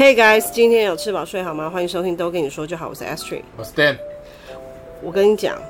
[0.00, 1.68] Hey guys，今天有吃饱睡好吗？
[1.68, 3.98] 欢迎收听都跟你说就好，我是 Astrid，我是 Dan。
[5.02, 5.60] 我跟你讲.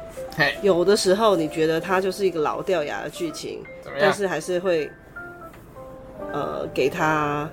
[0.62, 3.60] 有的时候你觉得它就是一个老掉牙的剧情，
[3.98, 4.88] 但是还是会
[6.32, 7.50] 呃给他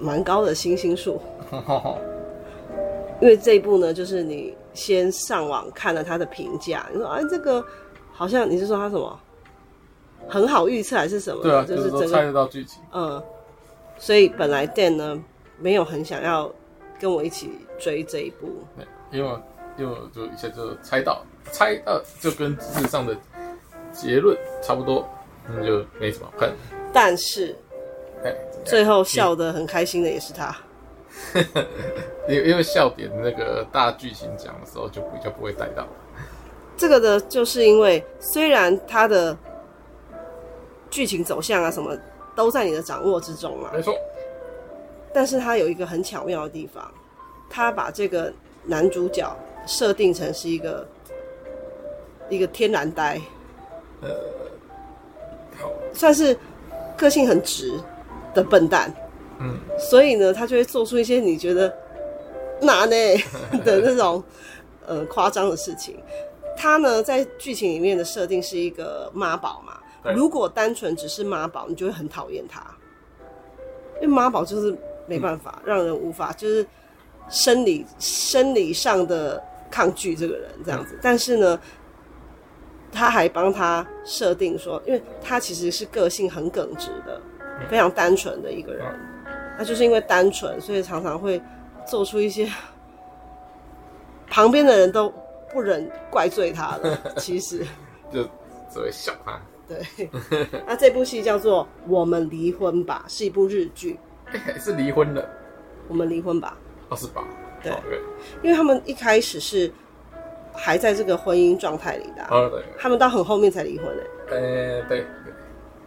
[0.00, 1.20] 蛮高的星星数。
[3.20, 7.62] 因为这一部呢，就是你先上网看了他的评价，你说哎这个
[8.10, 9.20] 好像你是说他什么
[10.26, 11.42] 很好预测还是什么？
[11.42, 12.80] 对啊，就是整个猜得到剧情。
[12.94, 13.22] 嗯。
[14.02, 15.24] 所以本来 Dan 呢
[15.60, 16.52] 没有很想要
[17.00, 18.48] 跟我一起追这一部，
[19.12, 19.30] 因为
[19.78, 23.16] 因为我就一下就猜到，猜到就跟事实上的
[23.92, 25.08] 结论差不多，
[25.48, 26.50] 那就没什么好看。
[26.92, 27.56] 但是，
[28.64, 30.52] 最后笑得很开心的也是他，
[32.28, 35.86] 因为 因为笑点那个大剧情讲的时候就比较不会带到。
[36.76, 39.38] 这个的就是因为虽然他的
[40.90, 41.96] 剧情走向啊什么。
[42.34, 43.94] 都在你的掌握之中嘛，没错。
[45.12, 46.90] 但是他有一个很巧妙的地方，
[47.50, 48.32] 他把这个
[48.64, 49.30] 男主角
[49.66, 50.86] 设定成是一个
[52.30, 53.20] 一个天然呆，
[54.00, 54.08] 呃，
[55.60, 56.34] 好，算是
[56.96, 57.78] 个性很直
[58.32, 58.92] 的笨蛋。
[59.38, 61.70] 嗯，所以呢，他就会做出一些你觉得
[62.60, 62.96] 哪呢
[63.64, 64.22] 的那种
[64.86, 65.98] 呃夸张的事情。
[66.56, 69.78] 他呢，在剧情里面的设定是一个妈宝嘛。
[70.14, 72.60] 如果单纯只是妈宝，你就会很讨厌他，
[73.96, 76.66] 因为妈宝就是没办法、嗯、让人无法，就是
[77.28, 80.96] 生理生理上的抗拒这个人这样子。
[80.96, 81.60] 嗯、但是呢，
[82.90, 88.84] 他还帮他设定说，因为他其实是个性很耿直的，嗯、非常单纯的一个人。
[89.56, 91.40] 他就是因为单纯，所以常常会
[91.86, 92.50] 做出一些
[94.28, 95.12] 旁边的人都
[95.52, 96.98] 不忍怪罪他的。
[97.18, 97.64] 其实
[98.10, 98.24] 就
[98.72, 99.40] 只会笑他。
[99.96, 100.10] 对，
[100.66, 103.98] 那这部戏叫做《我们离婚吧》，是一部日剧。
[104.32, 105.28] 欸，是离婚了。
[105.88, 106.56] 我们离婚吧。
[106.88, 107.24] 哦，是吧？
[107.62, 107.72] 对，
[108.42, 109.70] 因为他们一开始是
[110.52, 112.24] 还在这个婚姻状态里的。
[112.30, 112.62] 哦，对。
[112.78, 114.02] 他们到很后面才离婚的。
[114.30, 115.32] 呃，对对，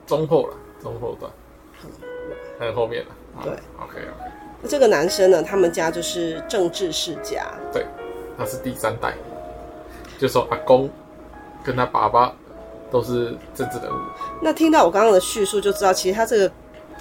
[0.06, 1.32] 中后了，中后段，
[2.60, 3.12] 很后面了。
[3.44, 4.32] 对，OK OK。
[4.62, 7.46] 那这个男生呢，他们家就是政治世家。
[7.74, 7.86] 对，
[8.38, 9.16] 他是第三代，
[10.18, 10.90] 就说阿公
[11.64, 12.36] 跟他爸爸。
[12.92, 14.00] 都是政治人物。
[14.42, 16.52] 那听到我刚刚的叙述，就知道其实他这个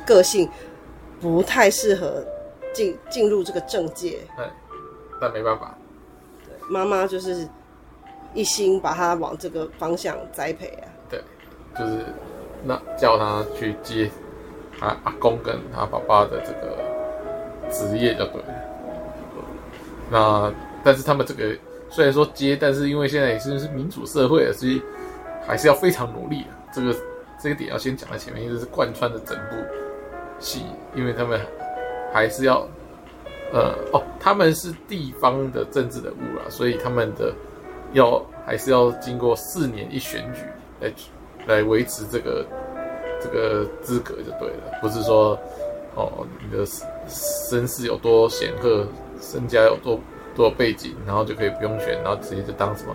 [0.06, 0.48] 个性
[1.20, 2.24] 不太适合
[2.72, 4.18] 进进入这个政界。
[4.36, 4.46] 对，
[5.20, 5.76] 但没办法。
[6.44, 7.46] 对，妈妈就是
[8.32, 10.88] 一心把他往这个方向栽培啊。
[11.08, 11.22] 对，
[11.78, 12.04] 就是
[12.64, 14.10] 那叫他去接
[14.80, 16.78] 他阿公跟他爸爸的这个
[17.70, 18.48] 职业就对了。
[20.10, 20.52] 那
[20.82, 21.56] 但是他们这个
[21.88, 24.82] 虽然说接，但是因为现在已经是民主社会了，所以。
[25.46, 26.94] 还是要非常努力的，这个
[27.40, 29.56] 这个点要先讲在前面，因为是贯穿的整部
[30.38, 31.40] 戏，因为他们
[32.12, 32.66] 还是要，
[33.52, 37.32] 呃，哦，他们是地方的政治人物啦，所以他们的
[37.92, 40.40] 要还是要经过四年一选举
[40.80, 40.92] 来
[41.46, 42.46] 来维持这个
[43.20, 45.38] 这个资格就对了，不是说
[45.94, 46.64] 哦你的
[47.06, 48.86] 身世有多显赫，
[49.20, 50.00] 身家有多
[50.34, 52.94] 多背景，然后就可以不用选，然后直接就当什么。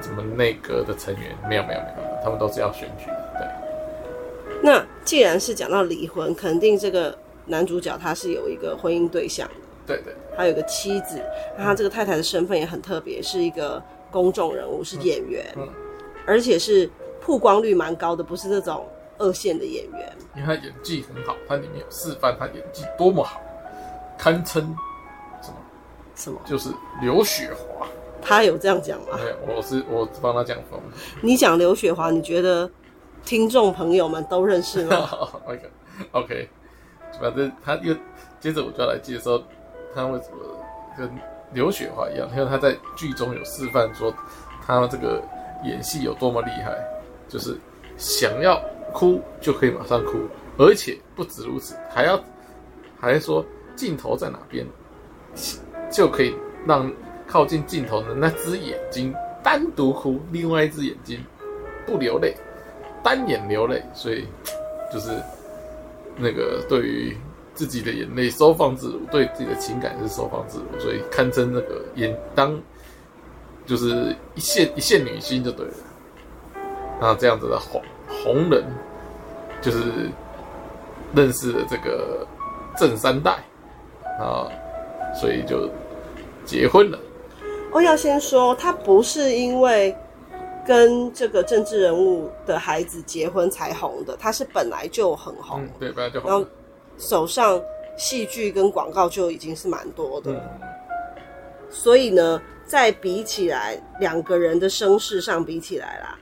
[0.00, 3.34] 什么内阁的成员没有没有没有，他们都是要选举的。
[3.38, 4.60] 对。
[4.62, 7.16] 那既然是讲到离婚，肯定这个
[7.46, 9.54] 男主角他是有一个婚姻对象的。
[9.86, 10.14] 对对。
[10.36, 11.20] 他有个妻子，
[11.56, 15.68] 那他这个太太的身份也很特别，是一个公众人物，是演员，嗯嗯、
[16.26, 16.88] 而且是
[17.20, 18.86] 曝光率蛮高的，不是那种
[19.18, 20.12] 二线的演员。
[20.36, 23.40] 因为他演技很好，他里面有示范他演技多么好，
[24.16, 24.62] 堪称
[25.42, 25.56] 什么
[26.14, 26.70] 什么，就是
[27.00, 27.86] 刘雪华。
[28.28, 29.16] 他有这样讲吗？
[29.16, 30.78] 没有，我是我帮他讲风。
[31.22, 32.70] 你讲刘雪华，你觉得
[33.24, 35.08] 听众朋友们都认识吗？
[35.48, 36.50] OK，OK，
[37.18, 37.94] 反正他又
[38.38, 39.42] 接着我就要来介绍
[39.94, 40.36] 他为什么
[40.98, 41.10] 跟
[41.54, 44.12] 刘雪华一样，因为他在剧中有示范说
[44.66, 45.22] 他这个
[45.64, 46.76] 演戏有多么厉害，
[47.26, 47.56] 就是
[47.96, 48.62] 想要
[48.92, 50.18] 哭就可以马上哭，
[50.58, 52.22] 而且不止如此，还要
[53.00, 53.42] 还说
[53.74, 54.66] 镜头在哪边
[55.90, 56.36] 就可以
[56.66, 56.92] 让。
[57.28, 61.22] 靠近镜头的那只眼睛单独哭，另外一只眼睛
[61.86, 62.34] 不流泪，
[63.02, 64.26] 单眼流泪，所以
[64.92, 65.10] 就是
[66.16, 67.16] 那个对于
[67.54, 72.58] 自己的眼泪收放自如，对自己的情感是收放自如，所以堪称那个演当
[73.66, 75.74] 就是一线一线女星就对了。
[77.00, 78.64] 那这样子的红红人
[79.60, 80.10] 就是
[81.14, 82.26] 认识了这个
[82.76, 83.32] 正三代
[84.18, 84.48] 啊，
[85.14, 85.70] 所以就
[86.44, 86.98] 结婚了。
[87.70, 89.94] 我要先说，他不是因为
[90.66, 95.62] 跟这个政治人物的孩子结婚才红的，他是本来就很红。
[95.62, 96.30] 嗯、对，本来就红。
[96.30, 96.46] 然后
[96.96, 97.60] 手上
[97.96, 100.42] 戏剧跟广告就已经是蛮多的。
[101.70, 106.18] 所以呢，在比起来，两个人的声势上比起来啦，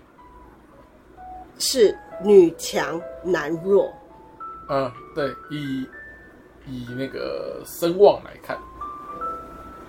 [1.59, 3.93] 是女强男弱。
[4.69, 5.87] 嗯，对，以
[6.67, 8.59] 以那个声望来看，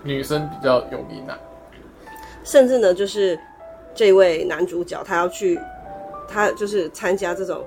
[0.07, 1.37] 女生比较有名啊。
[2.43, 3.37] 甚至呢，就是
[3.93, 5.59] 这位男主角，他要去，
[6.27, 7.63] 他就是参加这种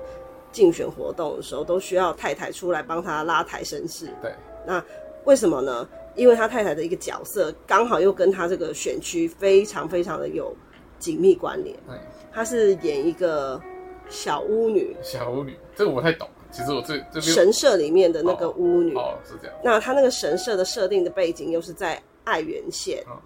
[0.51, 4.07] 竞选活动的时候，都需要太太出来帮他拉抬身势。
[4.21, 4.33] 对，
[4.65, 4.83] 那
[5.25, 5.87] 为什么呢？
[6.15, 10.53] 因为他太太的一个角色，刚好又跟他这个选区非常非常的有
[10.99, 11.73] 紧密关联。
[11.87, 11.95] 对，
[12.33, 13.61] 他是演一个
[14.09, 14.93] 小巫女。
[15.01, 16.27] 小巫女，这个我不太懂。
[16.51, 18.93] 其实我这这边神社里面的那个巫女。
[18.95, 19.55] 哦，哦，是这样。
[19.63, 23.03] 那他那个神社的设定的背景又是在爱媛县。
[23.07, 23.17] 哦。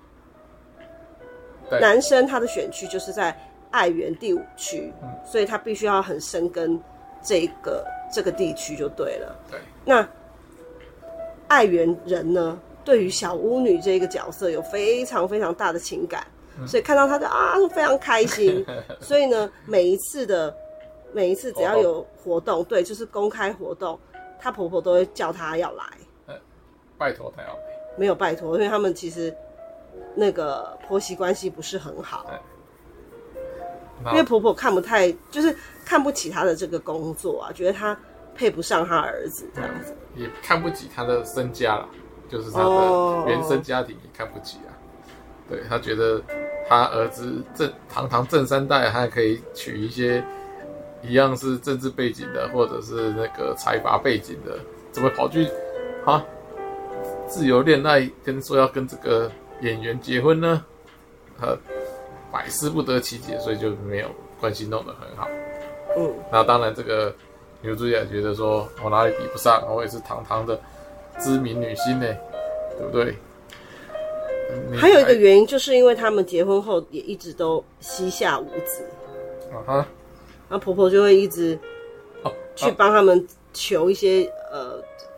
[1.81, 3.35] 男生他的选区就是在
[3.71, 6.79] 爱媛第五区，嗯，所以他必须要很深耕
[7.23, 7.83] 这个
[8.13, 9.35] 这个地区就对了。
[9.49, 10.07] 对，那
[11.47, 16.25] 爱媛人呢，对于小巫女这个角色有非常非常大的情感，
[16.59, 18.63] 嗯，所以看到他就啊非常开心。
[19.01, 20.55] 所以呢，每一次的
[21.13, 23.99] 每一次只要有活动，对，就是公开活动，
[24.39, 25.83] 她婆婆都会叫她要来，
[26.27, 26.39] 嗯，
[26.95, 29.35] 拜托她要来，没有拜托，因为他们其实。
[30.17, 32.25] 那个婆媳关系不是很好，
[34.05, 35.53] 因为婆婆看不太，就是
[35.83, 37.97] 看不起她的这个工作啊，觉得她
[38.33, 41.89] 配不上她儿子这样子，也看不起她的身家了，
[42.29, 44.71] 就是她的原生家庭也看不起啊。
[44.71, 45.49] Oh.
[45.49, 46.21] 对，她觉得
[46.69, 50.23] 她儿子正堂堂正三代，还可以娶一些
[51.01, 54.57] 一样是政治背景的，或者是那个财阀背景的，
[54.93, 55.49] 怎么跑去
[56.05, 56.23] 啊
[57.27, 59.31] 自由恋爱，跟说要跟这个。
[59.61, 60.65] 演员结婚呢，
[61.39, 61.57] 他
[62.29, 64.07] 百思不得其解，所以就没有
[64.37, 65.29] 关系弄得很好。
[65.97, 67.15] 嗯，那当然，这个
[67.61, 70.59] 女主角觉得说，我哪里比不上，我也是堂堂的
[71.19, 72.05] 知名女星呢，
[72.77, 73.15] 对不对？
[74.77, 78.83] 还有一个原因，就是因为他们结婚后也一直都膝下无子。
[79.53, 79.73] 啊哈，
[80.49, 81.57] 然后婆婆就会一直
[82.57, 84.64] 去帮他们求一些、啊、呃。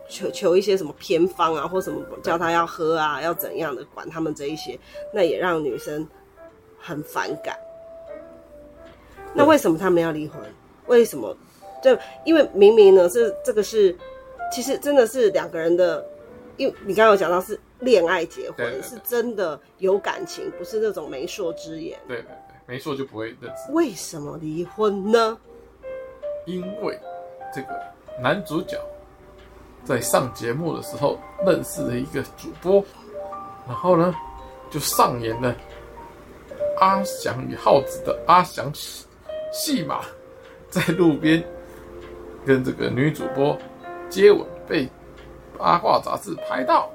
[0.08, 4.78] 求求一些什么偏方啊，或什么叫他要喝啊，要怎样的管他们这一些，
[5.12, 6.06] 那也让女生
[6.78, 7.56] 很反感。
[9.34, 10.40] 那为什么他们要离婚？
[10.86, 11.36] 为什么？
[11.82, 13.94] 就因为明明呢是这个是，
[14.50, 16.04] 其实真的是两个人的，
[16.56, 21.96] 因为你刚刚有讲到是恋爱结婚，是真的有感情，不是那种媒妁之言。
[22.08, 23.70] 对对对，媒妁就不会认识。
[23.72, 25.38] 为什么离婚呢？
[26.46, 26.98] 因为
[27.54, 27.68] 这个
[28.20, 28.80] 男主角。
[29.84, 32.84] 在上节目的时候认识了一个主播，
[33.66, 34.14] 然后呢，
[34.70, 35.54] 就上演了
[36.78, 39.06] 阿翔与耗子的阿翔戏
[39.52, 40.00] 戏码，
[40.68, 41.42] 在路边
[42.44, 43.56] 跟这个女主播
[44.08, 44.88] 接吻，被
[45.56, 46.90] 八卦杂志拍到，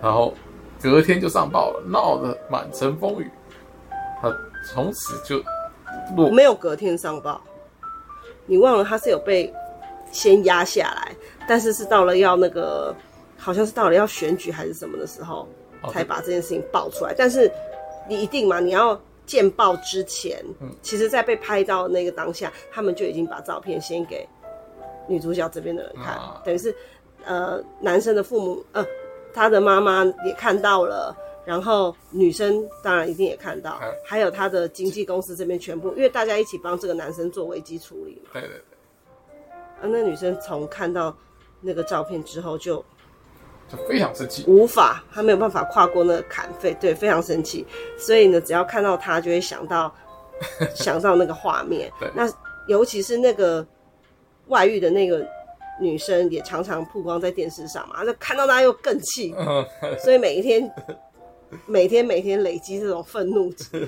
[0.00, 0.32] 然后
[0.80, 3.30] 隔天就上报了，闹得满城风雨。
[4.22, 4.32] 他
[4.72, 5.42] 从此就
[6.16, 7.40] 落没有隔天上报，
[8.46, 9.52] 你忘了他是有被
[10.10, 11.14] 先压下来。
[11.48, 12.94] 但是是到了要那个，
[13.36, 15.48] 好像是到了要选举还是什么的时候，
[15.92, 17.14] 才把这件事情爆出来。
[17.16, 17.50] 但是
[18.08, 18.60] 你一定嘛？
[18.60, 24.28] 你要见报之前，嗯其实，在被拍到那个当下，他们就已经把照片先给
[25.08, 26.74] 女主角这边的人看，等于是
[27.24, 28.84] 呃，男生的父母呃，
[29.32, 38.30] 他的妈妈也看到了，然后女生当然一定也看到，还有他的经纪公司这边全部，因为大家一起帮这个男生做危机处理嘛。
[38.32, 38.69] 对对对。
[39.80, 41.16] 啊，那女生从看到。
[41.62, 42.82] 那个照片之后就
[43.68, 47.66] 就非常生气，无法，她没有办法跨过那个坎，非对，非常生气。
[47.98, 49.94] 所以呢，只要看到她，就会想到
[50.74, 51.92] 想到那个画面。
[52.00, 52.26] 对，那
[52.66, 53.66] 尤其是那个
[54.46, 55.22] 外遇的那个
[55.78, 59.34] 女生，也常常曝光在电视上嘛，就看到他又更气。
[60.02, 60.74] 所以每一天，
[61.68, 63.86] 每天每天累积这种愤怒值。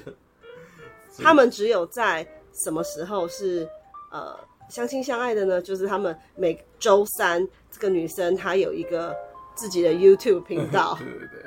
[1.24, 2.22] 他们只有在
[2.62, 3.66] 什么时候是
[4.10, 4.38] 呃？
[4.72, 9.14] 相亲相爱的呢，就是他们每周三，这个女生她有一个
[9.54, 10.96] 自己的 YouTube 频 道。
[10.98, 11.44] 对对对。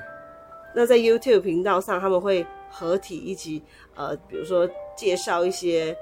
[0.75, 3.63] 那在 YouTube 频道上，他们会合体一起，
[3.96, 5.98] 呃，比如说介绍一些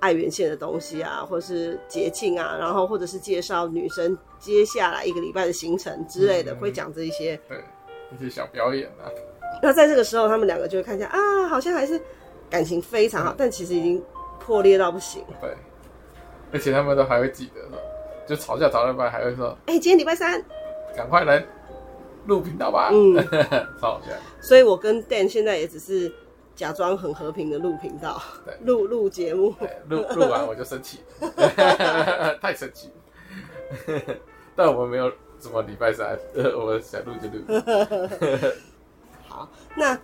[0.00, 7.38] 爱媛县的东西啊，或是节庆啊，然后或者是介绍女生接下来一个礼拜的行程之类的，嗯、会讲这一些。
[7.48, 7.62] 对，
[8.12, 9.06] 一些小表演啊。
[9.62, 12.00] 那在这个时候，他们两个就会看见啊，好像还是
[12.50, 14.02] 感情非常好，嗯、但其实已经
[14.40, 15.22] 破裂到不行。
[15.40, 15.54] 对。
[16.52, 17.60] 而且他们都还会记得，
[18.26, 20.42] 就吵架吵到一半还会说：“哎、欸，今天礼拜三，
[20.96, 21.44] 赶快来
[22.26, 23.14] 录频道吧。”嗯，
[23.80, 24.12] 超好笑。
[24.40, 26.12] 所以我跟 Dan 现在也只是
[26.54, 28.20] 假装很和平的录频道，
[28.64, 29.54] 录录节目。
[29.88, 31.00] 录录完我就生气，
[32.40, 32.90] 太生气。
[34.56, 37.62] 但我们没有什么礼拜三，呃， 我们想录就录。
[39.28, 39.96] 好，那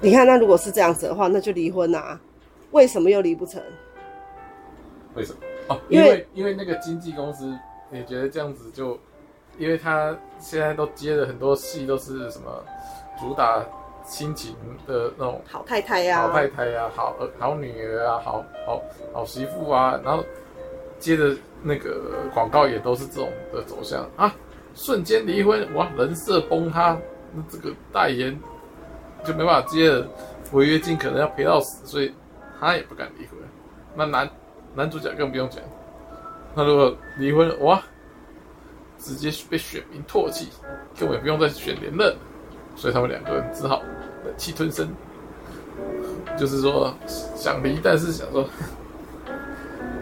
[0.00, 2.20] 你看，那如果是这样子的话，那就离婚啊？
[2.72, 3.62] 为什么又离不成？
[5.14, 5.38] 为什么？
[5.68, 7.56] 哦，因为因为，那个经纪公司
[7.90, 8.98] 也觉得这样子就，
[9.58, 12.64] 因为他现在都接了很多戏，都是什么
[13.20, 13.64] 主打。
[14.06, 14.54] 亲情
[14.86, 18.82] 的那种好太太呀，好太太呀，好儿好女儿啊，好好
[19.14, 20.22] 好媳妇啊，然后
[20.98, 24.36] 接的那个广告也都是这种的走向啊，
[24.74, 26.98] 瞬间离婚哇，人设崩塌，
[27.32, 28.38] 那这个代言
[29.24, 30.06] 就没办法接了，
[30.52, 32.14] 违约金可能要赔到死，所以
[32.60, 33.38] 他也不敢离婚。
[33.94, 34.28] 那男
[34.74, 35.60] 男主角更不用讲，
[36.54, 37.82] 他如果离婚哇，
[38.98, 40.48] 直接被选民唾弃，
[40.98, 42.14] 根本不用再选连任。
[42.76, 43.82] 所以他们两个人只好
[44.24, 44.88] 忍气吞声，
[46.36, 46.92] 就是说
[47.36, 48.44] 想离，但是想说，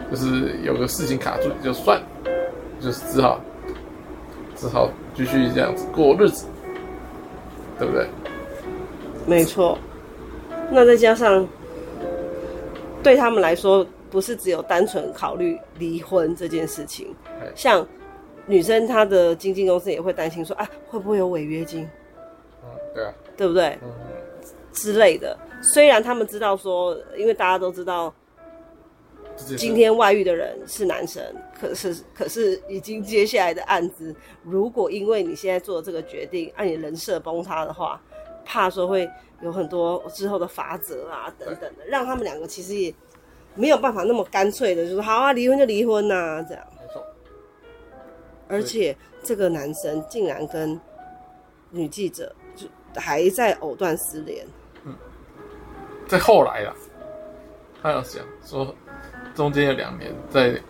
[0.09, 2.07] 就是有个事情卡住就算了，
[2.79, 3.39] 就是只好
[4.55, 6.47] 只好继续这样子过日子，
[7.77, 8.07] 对不对？
[9.27, 9.77] 没错。
[10.71, 11.47] 那再加上
[13.03, 17.15] 对他们来说，不是只有单纯考虑离婚这件事情，
[17.55, 17.85] 像
[18.45, 21.83] 女生她的经纪公司也会担心说，啊，会不会有违约金？
[22.61, 23.75] 嗯对啊，对不对？
[23.81, 23.89] 嗯，
[24.71, 25.35] 之类的。
[25.63, 28.13] 虽然他们知道说，因为大家都知道，
[29.57, 31.23] 今天外遇的人是男生，
[31.59, 37.99] 可是可是已经接下来的案子，如果因为你现在做这个决定，按你人设崩塌的话，
[38.45, 39.09] 怕说会
[39.41, 42.93] 有很多之后的法则啊等等的，让他们两个其实也
[43.55, 46.63] 没有办法那么干脆的，就是好啊，离婚就离婚呐，啊，这样。
[46.79, 47.03] 没错。
[48.47, 50.79] 而且这个男生竟然跟
[51.71, 52.67] 女记者就。
[52.95, 54.45] 还在藕断丝连。
[54.85, 54.93] 嗯，
[56.07, 56.75] 在后来啊，
[57.81, 58.75] 他要想说，
[59.33, 60.61] 中间有两年在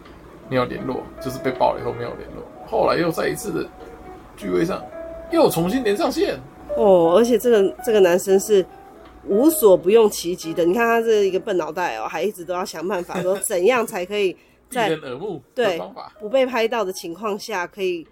[0.47, 3.69] 没有联络，就是被爆了以后没有联络，后来又在一次的
[4.37, 4.81] 聚会上
[5.31, 6.39] 又重新连上线。
[6.77, 8.65] 哦，而且这个这个男生是
[9.27, 10.65] 无所不用其极的。
[10.65, 14.35] 你看他这一个笨脑袋哦，还一直都要想办法说怎样才可以
[14.69, 15.79] 在耳目对
[16.19, 18.05] 不被拍到的情况下，可以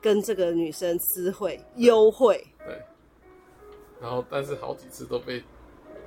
[0.00, 2.42] 跟这个女生私会幽会。
[2.66, 2.74] 对
[4.00, 5.42] 然后，但是好几次都被，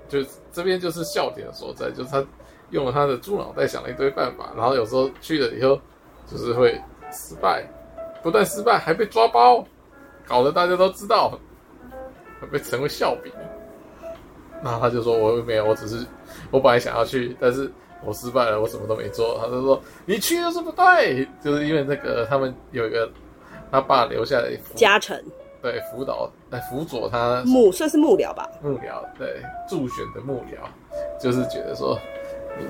[0.09, 0.19] 就
[0.51, 2.25] 这边就是笑点所在，就是他
[2.71, 5.79] 用了他的猪脑袋想了一堆办法，然后有时候去了以后，
[6.25, 7.63] 就是会失败，
[8.23, 9.63] 不但失败，还被抓包，
[10.25, 11.37] 搞得大家都知道，
[12.41, 13.31] 会被成为笑柄。
[14.63, 16.05] 然后他就说：“我没有，我只是
[16.49, 17.69] 我本来想要去，但是
[18.05, 23.11] 我失败了，我什么都没做。”他就说：“你去就是不对，就是因为那个他们有一个
[23.69, 25.23] 他爸留下来家臣。”
[25.61, 30.57] 对，辅导来辅佐他幕算是幕僚吧，幕僚对助选的幕僚，
[31.21, 31.97] 就是觉得说
[32.59, 32.65] 你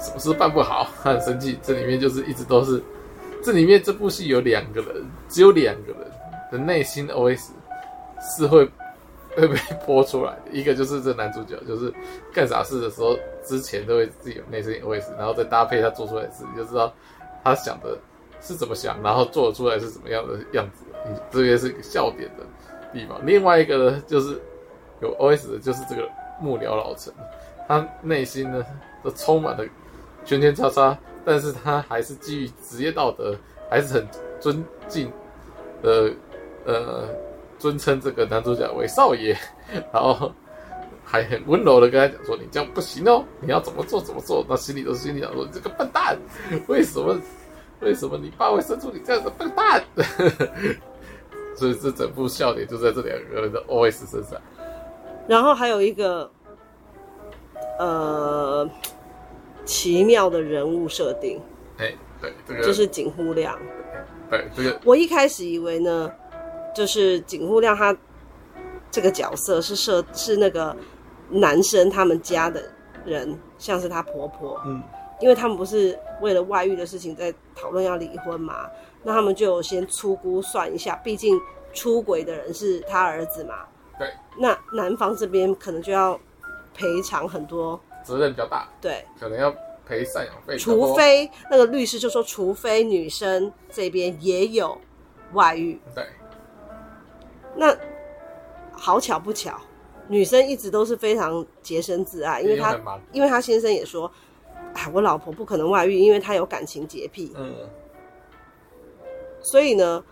[0.00, 1.58] 什么事办不好，他很生气。
[1.60, 2.80] 这里面就是一直都是，
[3.42, 6.00] 这里面这部戏有两个人，只有两个人
[6.52, 7.48] 的内心 OS
[8.20, 8.64] 是会
[9.40, 10.36] 会被播出来。
[10.52, 11.92] 一个就是这男主角，就是
[12.32, 16.92] 干傻事的时候之前都会自己有内心 OS，然后再搭配他做出来的事，你就知道
[17.42, 17.98] 他想的
[18.40, 20.84] 是怎么想，然后做出来是怎么样的样子。
[21.30, 22.44] 这边是一个笑点的
[22.92, 23.18] 地方。
[23.24, 24.38] 另外一个呢，就是
[25.00, 26.06] 有 OS 的，就是这个
[26.40, 27.12] 幕僚老陈，
[27.66, 28.64] 他内心呢
[29.02, 29.64] 都充满了
[30.24, 33.34] 圈圈叉叉，但是他还是基于职业道德，
[33.70, 34.06] 还是很
[34.38, 35.10] 尊敬
[35.82, 36.12] 的，
[36.66, 37.08] 呃，
[37.60, 39.36] 尊称这个男主角为少爷，
[39.92, 40.32] 然后
[41.04, 46.18] 还很温柔的跟他讲说：“你这样不行哦，你要怎么做怎么做。”那心里都是心里想说：“你这个笨蛋，
[46.66, 47.16] 为什么
[47.80, 49.84] 为什么你爸会生出你这样的笨蛋？”
[51.56, 54.40] 所以这整部笑点就在这两个人的 OS 身上，
[55.28, 56.30] 然后还有一个
[57.78, 58.66] 呃
[59.66, 61.38] 奇妙的人物设定，
[61.76, 63.58] 哎，对，这个就是景户亮，
[64.30, 66.10] 对，这个我一开始以为呢，
[66.74, 67.96] 就是景户亮他
[68.90, 70.76] 这个角色是设是那个
[71.28, 72.62] 男生他们家的
[73.04, 74.82] 人，像是他婆婆，嗯，
[75.20, 78.68] 因为他们不是为了外遇的事情在讨论要离婚嘛。
[79.02, 81.40] 那他们就先粗估算一下，毕竟
[81.72, 83.64] 出轨的人是他儿子嘛。
[83.98, 84.08] 对。
[84.36, 86.18] 那男方这边可能就要
[86.74, 88.68] 赔偿很多，责任比较大。
[88.80, 89.02] 对。
[89.18, 89.50] 可能要
[89.86, 90.58] 赔赡养费。
[90.58, 94.78] 除非那个律师就说，除非女生这边也有
[95.32, 95.80] 外遇。
[95.94, 96.04] 对。
[97.54, 97.76] 那
[98.72, 99.58] 好巧不巧，
[100.08, 102.78] 女生一直都是非常洁身自爱，因为她
[103.12, 104.10] 因为她先生也说，
[104.74, 107.32] 哎，我老婆不可能外遇，因为她有感情洁癖。
[107.36, 107.54] 嗯。
[109.42, 110.04] 所以呢，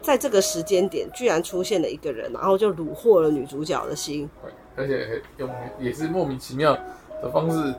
[0.00, 4.28] 在这个时间点，居然出现了一个人，然后就虏获了女主角的心。
[4.42, 6.76] 对，而且用也是莫名其妙
[7.22, 7.74] 的方式。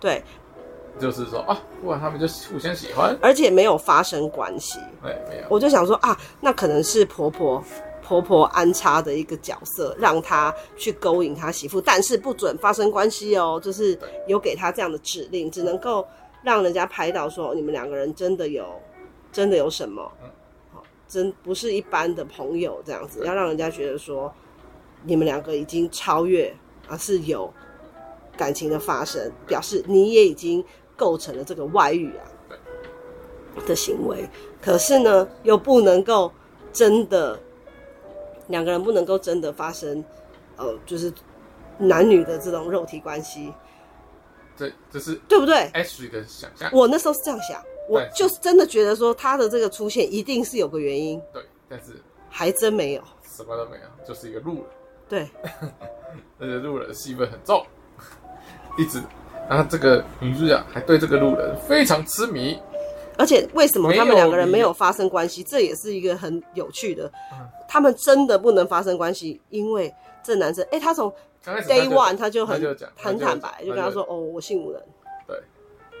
[0.00, 0.20] 对，
[0.98, 4.80] 就是说啊，不然，他们就互相喜欢，而且没有发生关系。
[5.04, 5.44] 哎，没有。
[5.48, 7.62] 我就想说啊，那可能是婆婆
[8.12, 16.06] 婆婆安插的一个角色，让他去勾引他媳妇，但是不准发生关系哦，就是有给他这样的指令，只能够
[16.42, 18.66] 让人家拍到说你们两个人真的有
[19.32, 20.02] 真的有什么，
[20.72, 24.30] 好，真不是一般的朋友这样子，要让人家觉得说
[25.04, 26.54] 你们两个已经超越，
[26.86, 27.50] 而是有
[28.36, 30.64] 感情的发生，表示你也已经。
[30.94, 32.22] 构成了这个外遇啊
[33.66, 34.28] 的行为，
[34.60, 36.30] 可是呢，又不能够
[36.72, 37.40] 真的
[38.48, 40.04] 两个人不能够真的发生，
[40.56, 41.12] 呃，就是
[41.78, 43.52] 男女的这种肉体关系。
[44.56, 51.20] 这这是对不对？Ashley 的想象，我那时候是这样想，我就是真的觉得说他的这个出现一定是有个原因。
[51.32, 51.92] 对，但是
[52.28, 54.64] 还真没有，什么都没有，就是一个路人。
[55.08, 55.30] 对，
[56.38, 57.64] 而 且路人戏份很重，
[58.76, 59.00] 一直。
[59.48, 62.58] 然后这个女主角还对这个路人非常痴迷，
[63.22, 65.44] 而且为什么他们两个人没有发生关系？
[65.44, 67.08] 这也是一个很有趣的。
[67.68, 71.08] 他们真的不能发生关系，因为这男生，哎，他从
[71.44, 72.60] day one 他就很
[72.96, 74.82] 很坦白，就跟他说：“哦，我姓吴人。”
[75.28, 75.40] 对，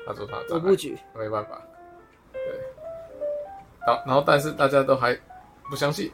[0.04, 1.62] 他说他我不举，没办法。
[2.32, 2.40] 对，
[3.86, 5.16] 然后然后但是大家都还
[5.70, 6.10] 不相信，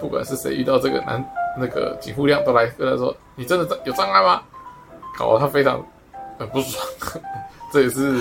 [0.00, 1.24] 不管是谁遇到这个男
[1.56, 4.42] 那个井户亮都来跟他说：“你真的有障碍吗？”
[5.16, 5.86] 搞得他非常。
[6.38, 6.86] 很不爽，
[7.72, 8.20] 这也是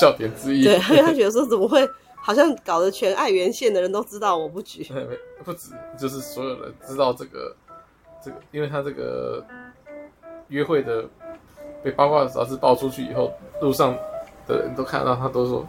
[0.00, 0.64] 笑点之一。
[0.64, 4.86] 对，因为他觉得说怎么会，好像搞得全爱媛县的人都知道我不举。
[5.44, 7.54] 不止，就是所有人知道这个，
[8.24, 9.44] 这个，因为他这个
[10.48, 11.04] 约会的
[11.82, 13.96] 被八卦杂志爆出去以后，路上
[14.46, 15.66] 的人都看到他都说，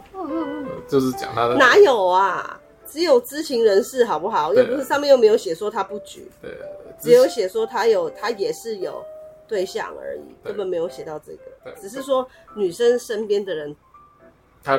[0.88, 1.54] 就是讲他的。
[1.56, 2.58] 哪有啊？
[2.90, 4.54] 只有知情人士好不好？
[4.54, 6.50] 又不是上面又没有写说他不举，对，
[6.98, 9.04] 只有写说他有，他也是有。
[9.48, 13.74] 对象而已，根本没有写到这个，只是说女生身边的人，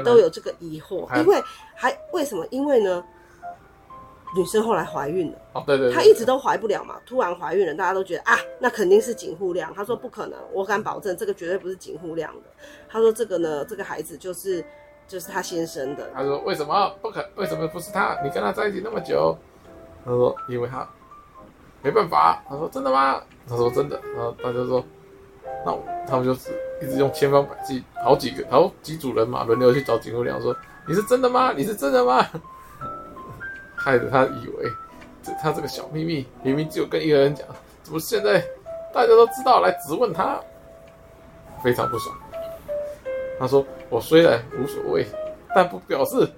[0.06, 1.42] 都有这个疑惑，因为
[1.76, 2.46] 还为什么？
[2.52, 3.04] 因为呢，
[4.36, 9.74] 女生后来怀孕了，哦，对对，她一直都怀不了嘛，突然怀孕了，大家都觉得啊，那肯定是警护量。
[9.74, 12.42] 她说不可能，我敢保证，这个绝对不是警护量的。
[12.88, 14.64] 她说这个呢，这个孩子就是
[15.08, 16.10] 就是她先生的。
[16.14, 17.28] 她说为什么不可？
[17.36, 18.22] 为什么不是他？
[18.24, 19.36] 你跟他在一起那么久？
[20.06, 20.88] 她说因为他。
[21.82, 23.22] 没办法，他说真的吗？
[23.48, 24.84] 他说真的，然后大家说，
[25.66, 25.76] 那
[26.08, 30.56] 他们就是一直用千方百计，好几个好几组人马轮流去找井户亮说，
[30.88, 31.54] 你是真的吗？
[31.56, 32.26] 你是真的吗？
[33.76, 34.70] 害得他以为
[35.24, 37.48] 这他这个小秘密明明只有跟一个人讲，
[37.82, 38.40] 怎么现在
[38.94, 40.40] 大家都知道来质问他，
[41.64, 42.16] 非常不爽。
[43.40, 45.08] 他说我虽然无所谓，
[45.56, 46.30] 但不表示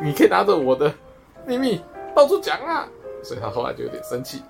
[0.00, 0.94] 你可以拿着我的
[1.44, 1.82] 秘密
[2.14, 2.88] 到处讲啊。
[3.22, 4.42] 所以他后来就有点生气，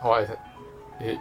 [0.00, 0.34] 后来他
[1.04, 1.18] 也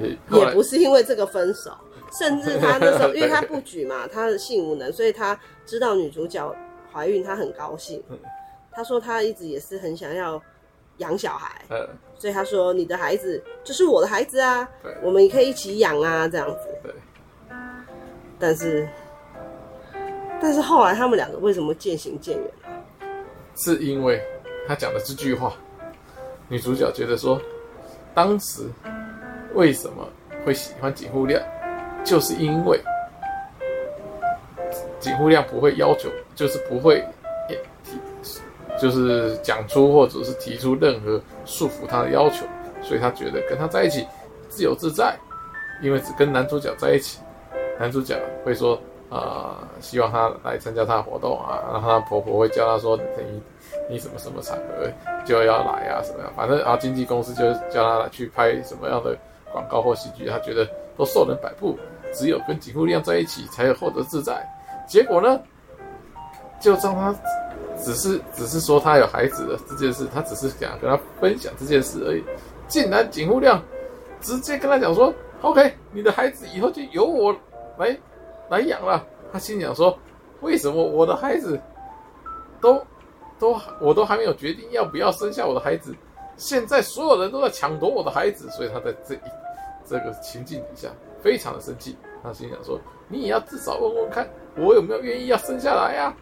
[0.00, 1.70] 也也不是因为这个分手，
[2.18, 6.54] 甚至他那时候 因为他不举嘛，他的性无能，所以他知道女主角
[6.92, 8.02] 怀孕，他很高兴。
[8.72, 10.42] 他说他一直也是很想要
[10.96, 11.62] 养小孩，
[12.18, 14.68] 所以他说你的孩子就是我的孩子啊，
[15.00, 16.68] 我们也可以一起养啊，这样子。
[16.82, 16.92] 对。
[18.36, 18.88] 但是
[20.42, 22.50] 但是后来他们两个为什么渐行渐远？
[23.54, 24.20] 是因为
[24.66, 25.54] 他讲的这句话。
[26.48, 27.40] 女主角觉得说，
[28.14, 28.62] 当时
[29.54, 30.08] 为什么
[30.44, 31.42] 会喜欢井户亮，
[32.04, 32.80] 就是因为
[35.00, 37.04] 井户亮不会要求，就是不会，
[38.80, 42.44] 就是讲出或者是提出任何束缚他的要求，
[42.82, 44.06] 所以他觉得跟他在一起
[44.48, 45.16] 自由自在，
[45.82, 47.20] 因为只跟男主角在一起，
[47.78, 48.80] 男主角会说
[49.14, 53.40] 啊、呃，希望她来参加她的活动啊，然后她婆婆会叫她说等于。
[53.90, 54.88] 你什么什么场合
[55.26, 56.00] 就要来啊？
[56.02, 56.32] 什么样？
[56.34, 59.14] 反正啊，经纪公司就叫他来去拍什么样的
[59.52, 61.76] 广告或喜剧，他觉得都受人摆布，
[62.12, 64.46] 只有跟井户亮在一起才有获得自在。
[64.86, 65.38] 结果呢，
[66.60, 67.14] 就让他
[67.76, 72.24] 只是只是说他有孩子的这件事，他只是想跟他分享这件事而已。
[72.68, 73.62] 竟然井户亮
[74.20, 77.36] 直接跟他讲说：“OK，你的孩子以后就由我
[77.76, 77.94] 来
[78.54, 79.98] 来养了。”他心想说
[80.40, 81.60] ：“为什么我的孩子
[82.60, 82.80] 都？”
[83.36, 85.92] 都我都还没有决定要不要生下我的孩子，
[86.36, 89.20] 现在所有人都在抢夺我的孩子，所以他在这一
[89.84, 90.88] 这个情境底下
[91.20, 91.96] 非常的生气。
[92.22, 94.24] 他心想说：“你也要至少问问看，
[94.56, 96.14] 我有没有愿意要生下来呀？”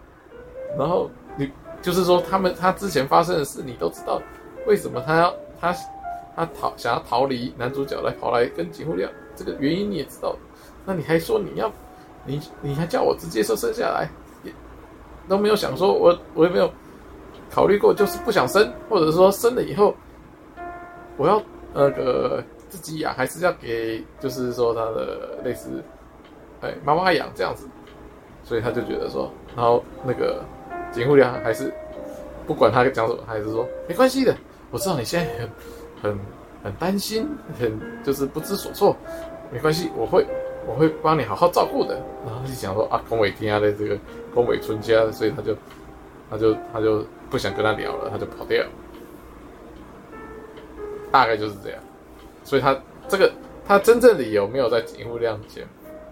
[0.77, 4.18] 然后你就是说，他们他之前发生的事你都知道，
[4.66, 5.77] 为什么他要他
[6.35, 10.35] 他逃想要逃离男主角来跑来跟井户亮，这个原因你也知道，
[10.87, 11.71] 那你还说你要
[12.24, 14.08] 你你还叫我直接说生下来，
[14.44, 14.52] 也
[15.28, 16.70] 都没有想说我我有没有。
[17.54, 19.94] 考虑过，就是不想生，或者说生了以后，
[21.18, 21.38] 我要
[21.74, 25.85] 那个自己养，还是要给，就是说他的类似，
[26.62, 27.68] 哎，妈妈养这样子，
[28.42, 30.42] 所以他就觉得说，然后那个
[30.90, 31.70] 警护员还是
[32.46, 34.35] 不管他讲什么，还是说没关系的，
[34.70, 35.50] 我知道你现在很
[36.02, 36.18] 很
[36.64, 37.28] 很担心，
[37.61, 38.96] 很就是不知所措，
[39.50, 40.26] 没关系，我会
[40.66, 41.94] 我会帮你好好照顾的。
[42.25, 43.98] 然后就想说啊，宫尾天啊的这个
[44.35, 45.57] 宫尾春家，所以他就
[46.31, 48.64] 他就他就不想跟他聊了，他就跑掉，
[51.11, 51.79] 大概就是这样。
[52.44, 53.33] 所以他这个
[53.66, 55.66] 他真正理由没有在井户亮前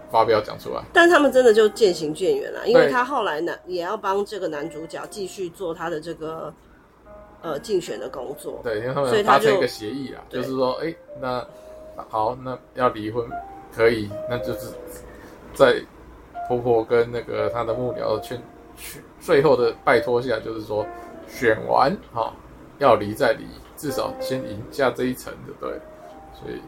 [0.09, 6.53] 发表讲出来，但他们真的就渐行渐远了，因为他后来呢也要帮这个男主角继续做他的这个
[7.41, 8.59] 呃竞选的工作。
[8.63, 11.47] 对，因为他们达成一个协议啊，就是说，哎、欸，那
[12.09, 13.25] 好，那要离婚
[13.75, 14.67] 可以，那就是
[15.53, 15.75] 在
[16.47, 18.41] 婆婆跟那个他的幕僚劝
[18.75, 20.85] 劝最后的拜托下，就是说
[21.27, 22.33] 选完哈
[22.79, 23.45] 要离再离，
[23.77, 25.69] 至少先赢下这一层的，对，
[26.33, 26.61] 所以。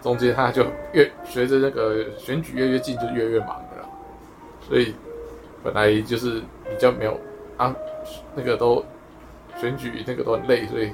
[0.00, 3.90] 中间他就越随着那个选举越越近，就越越忙的了。
[4.60, 4.94] 所以
[5.60, 6.40] 本来就是
[6.70, 7.18] 比较没有
[7.56, 7.74] 啊，
[8.32, 8.80] 那个都
[9.56, 10.92] 选举那个都很累，所以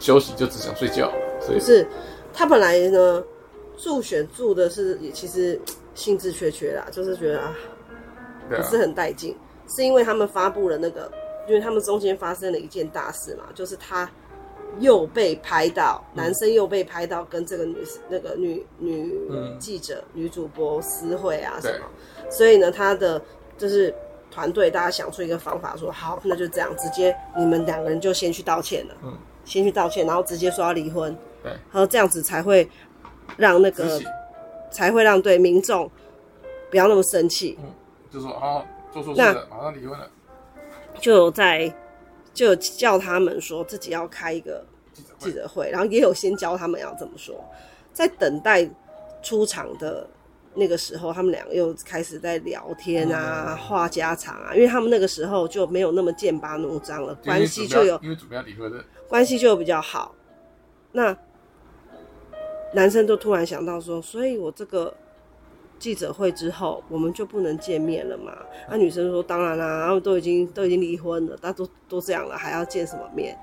[0.00, 1.12] 休息就只想睡觉。
[1.40, 1.86] 所以是
[2.32, 3.22] 他本来呢
[3.76, 5.60] 助选助的是也其实
[5.94, 7.54] 兴致缺缺啦，就是觉得啊
[8.48, 9.36] 不是很带劲，
[9.68, 11.10] 是因为他们发布了那个，
[11.48, 14.10] 因为他们中间发生了一件大事嘛，就是他。
[14.80, 19.14] 又被拍到，男生又被拍到跟这个女、嗯、那个女女
[19.60, 21.86] 记者、嗯、女主播私会啊什么，
[22.28, 23.22] 所以呢，他的
[23.56, 23.94] 就是
[24.32, 32.68] 团队大家想出一个方法说，说好，那就这样，直接你们两个人就先去道歉了，嗯，先去道歉，然后直接说要离婚，对，然后这样子才会
[33.36, 34.00] 让那个
[34.70, 35.90] 才会让对民众
[36.70, 37.70] 不要那么生气，嗯，
[38.10, 40.10] 就说啊，做错事了，马上离婚了，
[41.00, 41.72] 就在。
[42.34, 44.66] 就叫他们说自己要开一个
[45.18, 47.32] 记者会，然后也有先教他们要怎么说。
[47.92, 48.68] 在等待
[49.22, 50.04] 出场的
[50.52, 60.12] 那个时候，他们两个又开始在聊天啊，话家常啊，因为他们那个时候就没有那么剑拔弩张了，关系就有因为主要离婚的关系就有比较好。
[60.90, 61.16] 那
[62.74, 64.92] 男生就突然想到说，所以我这个。
[65.76, 68.32] 记者会之后，我们就不能见面了嘛？
[68.68, 73.36] 那、啊、女生说：“当然啦、啊，然后都已经都已经离婚了，大家都都这样了，还要见什么面？”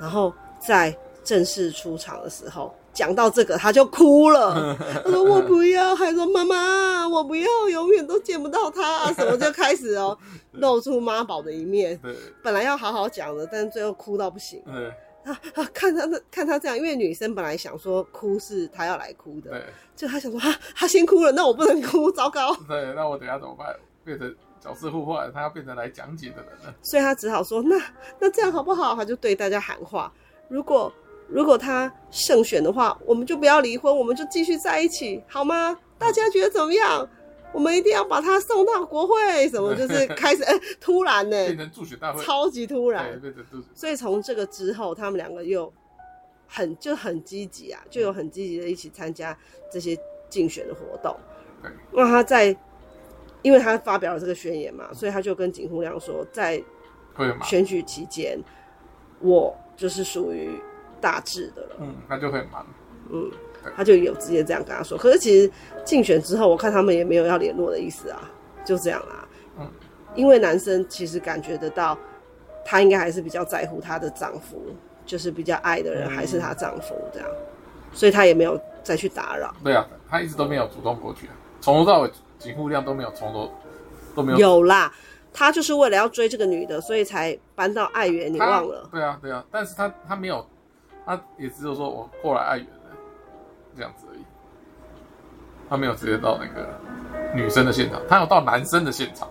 [0.00, 4.76] 然后在正式出场的时候，讲到这个，他就哭了。
[5.04, 10.18] 他说：“我不要。”还说：“妈妈，我不要，永远都见不到他、啊。”什么就开始哦，
[10.52, 12.00] 露出妈宝的一面。
[12.42, 14.60] 本来要好好讲的，但是最后哭到不行。
[15.26, 15.64] 啊啊！
[15.74, 22.54] 看他那看他这样，因为女生本来想说哭是她要来哭的，对，就她想说啊，她先哭了，那我不能哭，糟糕。
[22.68, 23.74] 对，那我等下怎么办？
[24.04, 26.74] 变成角色互换，她要变成来讲解的人了。
[26.82, 27.76] 所以她只好说，那
[28.20, 28.94] 那这样好不好？
[28.94, 30.12] 她就对大家喊话：
[30.48, 30.92] 如果
[31.28, 35.76] 如果他胜选的话，我们就不要离婚，我们就继续在一起，好吗？
[35.98, 37.08] 大家觉得怎么样？
[37.56, 43.18] 我们一定要把他送到国会，什么 就是开始哎、欸，突然呢、欸，变成助选大会，超级突然。
[43.74, 45.72] 所以从这个之后，他们两个又
[46.46, 49.34] 很就很积极啊，就有很积极的一起参加
[49.72, 51.16] 这些竞选的活动。
[51.92, 52.54] 那他在，
[53.40, 56.62] 因为他发表了这个宣言嘛，所以他就跟景洪亮说，在
[57.42, 58.38] 选举期间，
[59.18, 60.60] 我就是属于
[61.00, 61.76] 大致的了。
[61.80, 62.66] 嗯，那就很忙。
[63.10, 63.30] 嗯。
[63.74, 65.50] 他就有直接这样跟他说，可是其实
[65.84, 68.30] 竞选之后，我看他们也没有要联络的意思啊，
[68.64, 69.26] 就这样啦。
[69.58, 69.66] 嗯，
[70.14, 71.96] 因为男生其实感觉得到，
[72.64, 74.60] 他应该还是比较在乎她的丈夫，
[75.06, 77.28] 就是比较爱的人还是她丈夫这样，
[77.92, 79.54] 所以她也没有再去打扰。
[79.64, 83.50] 对啊，她一直都没有主动过去啊，从头到尾井户亮都没有从头
[84.14, 84.38] 都没有。
[84.38, 84.92] 有啦，
[85.32, 88.88] 他就是为了要追这个女的，所以才搬到爱媛，你忘了？
[88.90, 90.46] 对啊，对啊，但是他他没有，
[91.04, 92.66] 他也只有说我过来爱媛。
[93.76, 94.20] 这样子而已，
[95.68, 96.66] 他没有直接到那个
[97.34, 99.28] 女生的现场，他有到男生的现场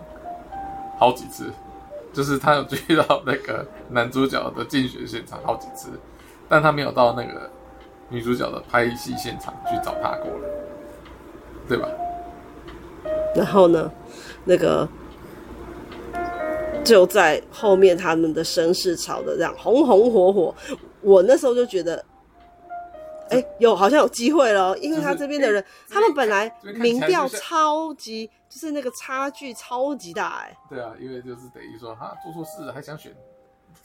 [0.98, 1.50] 好几次，
[2.12, 5.90] 就是他有追到那个男主角的竞选现场好几次，
[6.48, 7.50] 但他没有到那个
[8.08, 10.48] 女主角的拍戏现场去找他过了，
[11.68, 11.88] 对吧？
[13.34, 13.90] 然后呢，
[14.44, 14.88] 那个
[16.84, 20.54] 就在后面他们的声势吵得这样红红火火，
[21.00, 22.04] 我那时候就觉得。
[23.28, 30.56] 哎、欸，有好像有机会了，因为他这边的人，就是欸、他们本来民调超级，就是那个差距超级大，哎。
[30.70, 33.12] 对啊，因为就是等于说，他做错事还想选，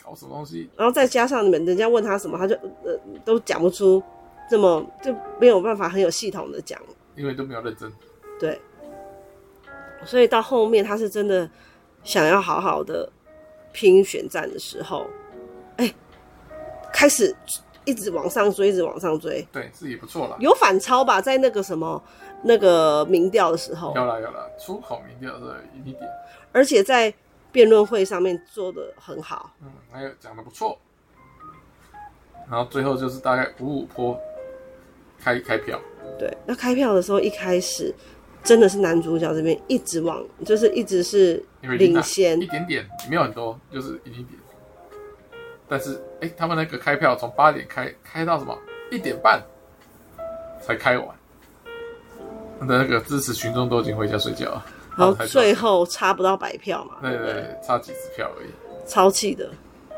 [0.04, 0.70] 搞什么东西？
[0.78, 4.02] 然后再加上你们人家问他什么，他就呃都讲不出，
[4.48, 6.80] 这么就没有办法很有系统的讲，
[7.16, 7.92] 因为都没有认真。
[8.40, 8.62] 对，
[10.06, 11.50] 所以到后面他是真的
[12.04, 13.12] 想要好好的
[13.72, 15.08] 拼选战的时候，
[15.78, 15.96] 哎、欸，
[16.94, 17.36] 开始。
[17.86, 19.46] 一直往上追，一直往上追。
[19.52, 20.38] 对，自己不错了。
[20.40, 22.02] 有反超吧，在那个什么
[22.44, 23.94] 那个民调的时候。
[23.96, 26.10] 有了有了，出口民调的赢一点。
[26.52, 27.14] 而且在
[27.52, 29.52] 辩论会上面做的很好。
[29.62, 30.78] 嗯，还有讲的不错。
[32.50, 34.20] 然后最后就是大概五五坡
[35.20, 35.80] 开开票。
[36.20, 37.94] 对，那开票的时候一开始
[38.44, 44.41] 真的是男主角这边一直往，就是一直是领先一点点，没有很多，就是一点点。
[45.72, 48.54] 但是哎、欸，他们那个开票从八点开开到什么
[48.92, 49.42] 一点半
[50.62, 51.08] 才开完，
[52.68, 54.66] 的那个支持群众都已经回家睡觉了。
[54.98, 58.50] 然后最后差不到百票嘛，对对对，差几十票而已。
[58.86, 59.50] 超气的。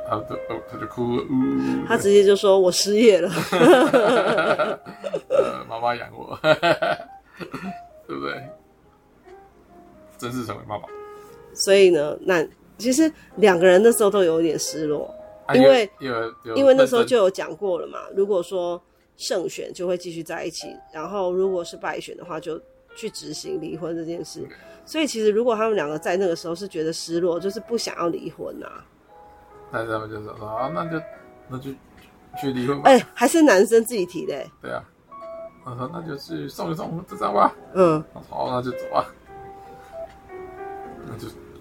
[0.07, 3.31] 他就哦，他就哭了，呜，他直接就说：“我失业了。
[5.27, 6.37] ”呃，妈妈养我，
[8.05, 8.43] 对不对？
[10.19, 10.83] 真是成为妈妈。
[11.55, 12.45] 所以呢，那
[12.77, 15.11] 其实两个人那时候都有一点失落，
[15.45, 15.89] 啊、因为
[16.55, 17.99] 因为那时候就有讲过了嘛。
[18.15, 18.81] 如果说
[19.17, 22.59] 胜选就会继续在一起，然后如果是败选的话，就
[22.95, 24.47] 去执行离婚这件事。
[24.85, 28.85] 所以其实如果他们两个在那个时候是觉得失落，就是不想要离婚呐、啊。
[29.71, 31.01] 但是他们就说啊，那就
[31.47, 31.71] 那就
[32.39, 32.89] 去离婚吧。
[32.89, 34.51] 哎、欸，还是男生自己提的、欸。
[34.61, 34.83] 对啊，
[35.65, 37.55] 我说那就去送一送这张吧。
[37.73, 39.05] 嗯，好，那就走啊。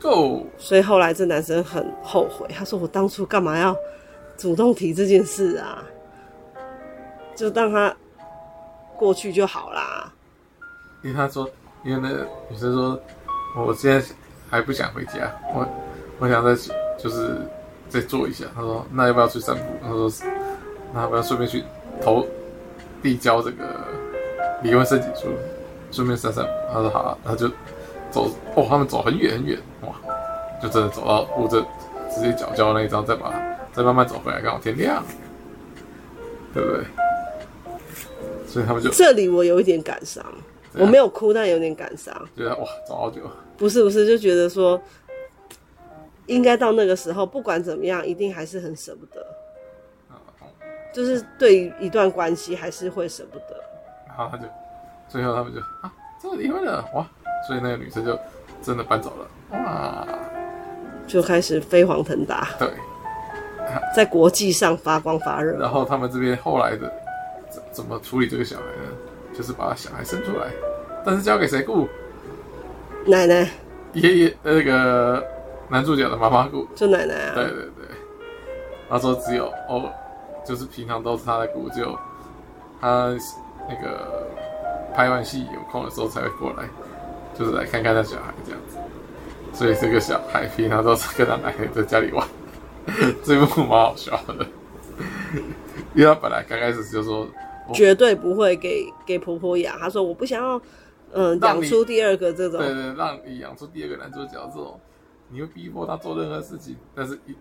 [0.03, 0.47] 那就。
[0.59, 3.77] 所以后来这男生很后悔，他说：“我当初干嘛要
[4.37, 5.83] 主动提这件事啊？
[7.35, 7.95] 就让他
[8.97, 10.13] 过去就好啦。”
[11.03, 11.49] 因为他说，
[11.85, 13.01] 因为那个女生说，
[13.57, 14.07] 我现在
[14.49, 15.67] 还不想回家，我
[16.19, 16.55] 我想再
[16.99, 17.37] 就是。
[17.93, 20.11] 再做一下，他说：“那要不要去散步？”他说
[20.95, 21.63] ：“那要不要顺便去
[22.01, 22.27] 投
[23.03, 23.87] 递交这个
[24.63, 25.29] 离婚申请书，
[25.91, 27.47] 顺便散散步。”他说：“好啊。”他就
[28.11, 29.65] 走哦，他们走很远很远，哇，
[30.63, 31.65] 就真的走到屋子，
[32.15, 33.33] 直接缴交那一张，再把
[33.73, 35.03] 再慢慢走回来，刚好天亮，
[36.55, 36.85] 对不对？
[38.47, 40.25] 所以他们就这里我有一点感伤，
[40.75, 43.21] 我没有哭，但有点感伤，觉得哇，走好久。
[43.59, 44.81] 不是不是，就觉得说。
[46.27, 49.27] 应该到那个时候，不管怎么样，一定还是很舍不得。
[50.95, 53.61] 就是对于一段关系，还是会舍不得。
[54.07, 54.45] 然后他就，
[55.09, 57.05] 最后他们就啊，真的离婚了哇！
[57.47, 58.17] 所以那个女生就
[58.63, 60.07] 真的搬走了哇，
[61.13, 62.49] 就开始飞黄腾达。
[62.59, 62.69] 对，
[63.95, 65.59] 在国际上发光发热。
[65.59, 66.91] 然后他们这边后来的
[67.51, 68.93] 怎怎么处理这个小孩呢？
[69.37, 70.47] 就是把小孩生出来，
[71.05, 71.87] 但是交给谁顾？
[73.07, 73.51] 奶奶、
[73.93, 75.23] 爷爷那个。
[75.69, 77.33] 男主角的妈妈顾，就奶奶啊。
[77.35, 77.87] 对对对，
[78.91, 79.91] 他说只有哦，
[80.45, 81.99] 就是平常都是他在顾，只有
[82.79, 83.09] 他
[83.67, 84.29] 那个
[84.95, 86.69] 拍完戏有空的时候才会过来，
[87.33, 88.72] 就是来看看那小孩这样子。
[89.53, 92.27] 所以这个小孩平常都是跟他奶奶在家里玩，
[93.23, 94.47] 这一幕蛮好笑的。
[95.95, 97.29] 因为他本来刚开始就说
[97.73, 100.61] 绝对不会给给婆婆养，他说我不想要，
[101.13, 104.81] 嗯，养出第二个这种，对，对对，让你养出第二个男主角这种。
[105.35, 107.35] 你会逼迫他做任何事情，但是一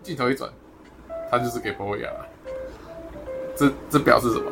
[0.00, 0.48] 镜头一转，
[1.28, 2.26] 他就是给婆婆养了。
[3.56, 4.50] 这这表示什么？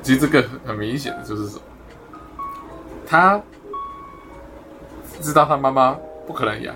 [0.00, 1.62] 其实这个很明显的就是什么？
[3.04, 3.42] 他
[5.20, 6.74] 知道他妈妈不可能养，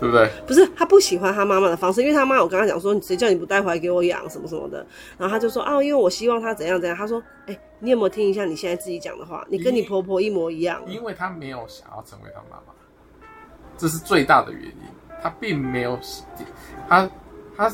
[0.00, 0.30] 对不对？
[0.46, 4.84] 不是，他不喜欢他妈妈的方式，因为他妈有跟他讲说：“谁叫你不带回来给我养什么什么的。”
[5.18, 9.44] 然后他就说：“啊，因为我希望他怎样怎样。”他说：“哎、欸，你有没有听一下你现在自己讲的话？
[9.50, 12.72] 你跟你婆婆一模一样。”因为他没有想要成为他妈妈。
[13.76, 14.82] 这是最大的原因，
[15.22, 15.98] 他并没有，
[16.88, 17.10] 他
[17.54, 17.70] 他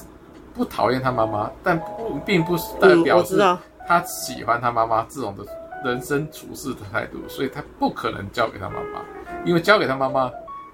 [0.52, 3.38] 不讨厌他妈妈，但不并不代表是
[3.86, 5.44] 他喜欢他妈妈这种的
[5.84, 9.00] 人生处事的态度，所以他不可能交给他妈妈，
[9.44, 10.30] 因为交给他妈妈，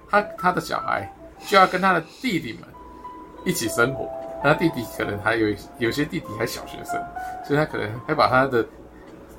[0.09, 1.13] 他他的小孩
[1.47, 2.63] 就要跟他的弟弟们
[3.45, 4.09] 一起生活，
[4.43, 7.01] 他弟弟可能还有有些弟弟还小学生，
[7.47, 8.65] 所以他可能还把他的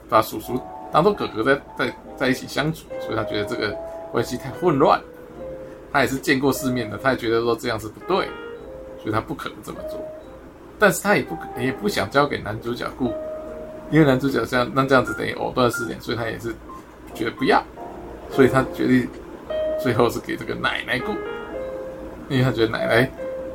[0.10, 0.60] 把叔叔
[0.92, 3.76] 当做哥哥在在在一起相处，所以他觉得这个
[4.12, 5.00] 关系太混乱。
[5.92, 8.28] 他也是见过世面的，他也觉得说这样是不对，
[9.00, 10.00] 所以他不可能这么做。
[10.78, 13.12] 但是他也不也不想交给男主角顾，
[13.92, 16.54] 因为男主角这样那这样子等于藕断丝连，所以他也是
[17.14, 17.64] 觉得不要，
[18.32, 19.08] 所以他决定
[19.82, 21.14] 最后是给这个奶奶雇，
[22.30, 23.12] 因为他觉得奶奶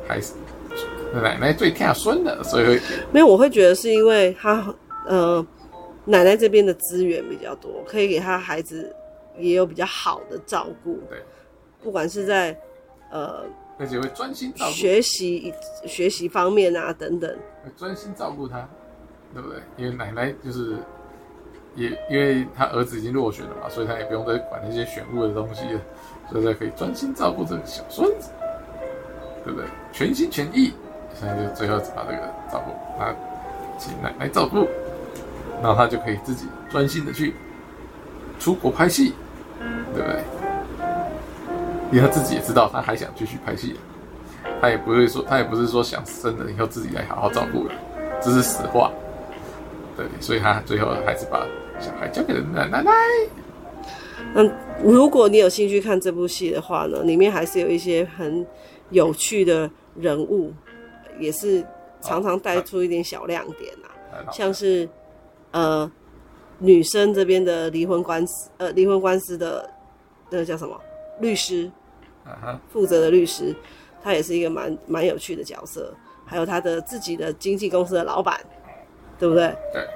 [0.07, 0.33] 还是
[1.13, 4.73] 奶奶最疼孙的，所以会没有，我会觉得是因为他
[5.05, 5.45] 呃
[6.03, 8.93] 奶奶这边的资源比较多，可以给他孩子
[9.37, 10.99] 也有比较好的照顾。
[11.09, 11.19] 对。
[11.83, 12.57] 不管是在，
[13.11, 13.45] 呃，
[13.77, 15.53] 而且会专心照顾学习
[15.85, 17.29] 学习方面啊等等，
[17.63, 18.67] 会专心照顾他，
[19.35, 19.59] 对不对？
[19.75, 20.77] 因为奶奶就是
[21.75, 25.81] 也因为他儿子已经落选了嘛，所以他也不用再管那些选务的东西了，
[26.31, 28.29] 所以他可以专心照顾这个小孙子，
[29.43, 29.67] 对不对？
[29.91, 30.71] 全心全意
[31.13, 33.13] 所以就最后把这个照顾他
[33.77, 34.67] 请奶奶照顾，
[35.61, 37.33] 然后他就可以自己专心的去
[38.39, 39.13] 出国拍戏，
[39.93, 40.23] 对不对？
[41.91, 43.77] 因为他自己也知道他还想继续拍戏，
[44.61, 47.73] 他也不会说，他也不是说想生了以后自己来好好照顾了，
[48.21, 48.91] 这是实话。
[49.95, 51.47] 对，所以他最后还是把
[51.79, 52.83] 小孩交给了奶奶。
[54.33, 54.51] 嗯，
[54.83, 58.45] 如果你有兴趣看这部戏的话呢，里面还是有一些很
[58.89, 60.51] 有趣的人物，
[61.17, 61.65] 也是
[62.01, 63.73] 常常带出一点小亮点
[64.11, 64.87] 啊，像是
[65.51, 65.89] 呃
[66.59, 69.69] 女生这边的离婚官司，呃离婚官司的
[70.29, 70.77] 那个叫什么？
[71.21, 71.71] 律师，
[72.69, 73.55] 负责的律师，
[74.03, 75.93] 他也是一个蛮蛮有趣的角色，
[76.25, 78.37] 还有他的自己的经纪公司的老板。
[79.17, 79.55] 对不对？
[79.73, 79.87] 对，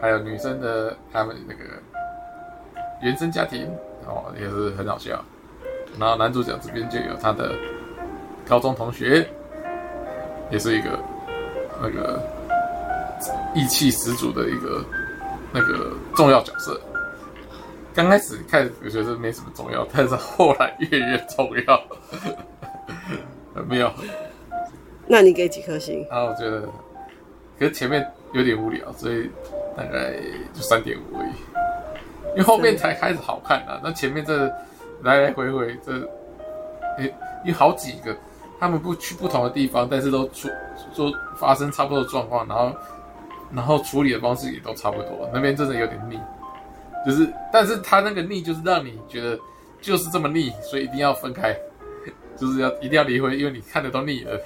[0.00, 1.64] 还有女生的他们那个
[3.02, 3.66] 原生家庭
[4.06, 5.22] 哦，也是很好笑。
[5.98, 7.52] 然后男主角这边就有他的
[8.46, 9.26] 高中同学，
[10.50, 10.98] 也是一个
[11.80, 12.20] 那个
[13.54, 14.84] 意气十足的一个
[15.52, 16.80] 那个重要角色。
[17.94, 21.80] 刚开始看我觉得没什么重要，但是后来越越重要，
[23.54, 23.88] 有 没有？
[25.06, 26.04] 那你给几颗星？
[26.10, 26.68] 啊，我觉得，
[27.58, 28.06] 可是前面。
[28.34, 29.30] 有点无聊，所以
[29.76, 30.12] 大概
[30.52, 31.30] 就三点五而已。
[32.30, 34.48] 因为后面才开始好看啊，那前面这
[35.02, 35.92] 来来回回这，
[36.98, 37.14] 诶，
[37.44, 38.12] 有好几个，
[38.58, 40.48] 他们不去不同的地方，但是都出
[40.92, 42.76] 说发生差不多的状况，然后
[43.52, 45.30] 然后处理的方式也都差不多。
[45.32, 46.18] 那边真的有点腻，
[47.06, 49.38] 就是，但是他那个腻就是让你觉得
[49.80, 51.56] 就是这么腻，所以一定要分开，
[52.36, 54.36] 就是要一定要离婚，因为你看的都腻了，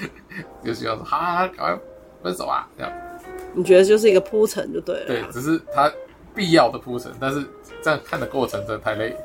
[0.64, 1.78] 就需要说哈，赶快
[2.22, 2.92] 分手啊，这样。
[3.54, 5.06] 你觉得就是一个铺陈就对了。
[5.06, 5.90] 对，只是他
[6.34, 7.44] 必要的铺陈，但是
[7.82, 9.16] 这样看的过程真的太累。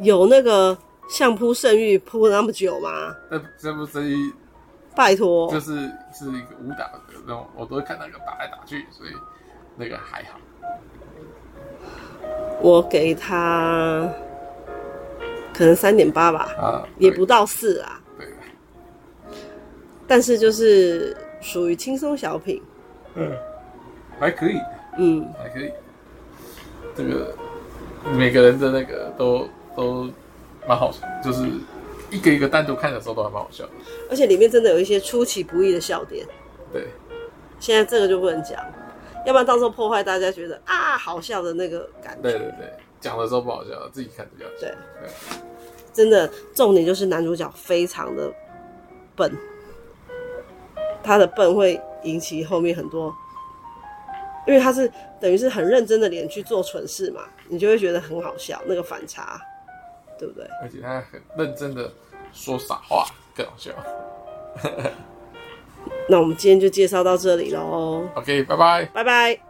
[0.00, 0.76] 有那个
[1.08, 3.16] 相扑圣域铺那么久吗？
[3.30, 4.32] 那相扑圣域，
[4.94, 5.74] 拜托，就是
[6.12, 9.10] 是一个武打的那种，我都会看那个打来打去，所以
[9.76, 10.38] 那个还好。
[12.60, 14.08] 我给他
[15.54, 18.00] 可能三点八吧，啊，也不到四啊。
[18.18, 18.26] 对。
[20.06, 22.62] 但是就是属于轻松小品。
[23.14, 23.32] 嗯，
[24.18, 24.60] 还可以，
[24.98, 25.72] 嗯，还可以。
[26.94, 27.34] 这个
[28.12, 30.10] 每个人的那个都都
[30.66, 31.46] 蛮好笑，就是
[32.10, 33.64] 一个一个单独看的时候都还蛮好笑。
[34.10, 36.26] 而且里面真的有一些出其不意的笑点。
[36.72, 36.86] 对，
[37.58, 38.64] 现在这个就不能讲，
[39.26, 42.22] 要不然到时候破坏大家觉得啊好笑的那个感觉。
[42.22, 44.70] 对对对，讲的时候不好笑，自己看比较对。
[45.02, 45.10] 对，
[45.92, 48.32] 真的重点就是男主角非常的
[49.14, 49.30] 笨，
[51.06, 51.80] 他的笨会。
[52.02, 53.12] 引起后面很多，
[54.46, 54.88] 因为他是
[55.18, 59.40] 等于是很认真的脸去做蠢事嘛，你就会觉得很好笑，那个反差，
[60.16, 60.46] 对不对？
[60.62, 61.90] 而且他很认真的
[62.32, 63.72] 说傻话，更好笑。
[66.08, 68.06] 那我们今天就介绍到这里喽。
[68.14, 69.45] OK，拜拜，拜拜。